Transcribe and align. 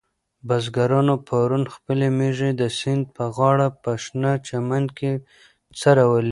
بزګرانو 0.47 1.15
پرون 1.27 1.63
خپلې 1.75 2.07
مېږې 2.17 2.49
د 2.61 2.63
سیند 2.79 3.03
په 3.15 3.23
غاړه 3.35 3.67
په 3.83 3.91
شنه 4.03 4.31
چمن 4.47 4.83
کې 4.97 5.11
څرولې 5.79 6.07
وې. 6.09 6.29